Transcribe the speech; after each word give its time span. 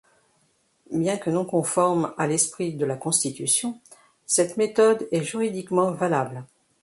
Bien 1.01 1.17
que 1.23 1.29
non 1.29 1.45
conforme 1.45 2.11
à 2.17 2.25
l'esprit 2.25 2.73
de 2.73 2.87
la 2.87 2.95
Constitution, 2.95 3.79
cette 4.25 4.57
méthode 4.57 5.07
est 5.11 5.21
juridiquement 5.21 5.91
valable. 5.91 6.43